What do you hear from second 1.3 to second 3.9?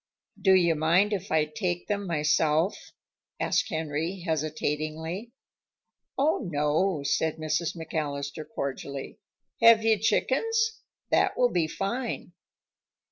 I take them myself?" asked